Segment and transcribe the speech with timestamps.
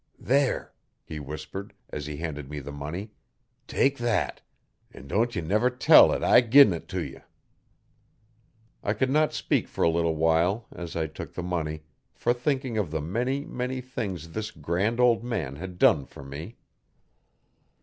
[0.17, 0.73] There,'
[1.03, 3.11] he whispered, as he handed me the money,
[3.67, 4.41] 'take thet!
[4.91, 7.19] An' don't ye never tell 'at I g'in it t' ye.'
[8.83, 11.83] I could not speak for a little while, as I took the money,
[12.15, 16.57] for thinking of the many, many things this grand old man had done for me.